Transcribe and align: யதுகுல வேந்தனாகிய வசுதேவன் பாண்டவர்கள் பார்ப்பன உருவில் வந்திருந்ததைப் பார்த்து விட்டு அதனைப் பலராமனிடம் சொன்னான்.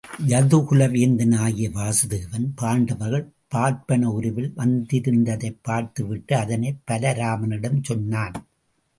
யதுகுல 0.27 0.85
வேந்தனாகிய 0.91 1.67
வசுதேவன் 1.71 2.47
பாண்டவர்கள் 2.55 3.31
பார்ப்பன 3.47 4.09
உருவில் 4.09 4.53
வந்திருந்ததைப் 4.57 5.59
பார்த்து 5.61 6.05
விட்டு 6.07 6.35
அதனைப் 6.35 6.79
பலராமனிடம் 6.91 7.83
சொன்னான். 7.83 8.33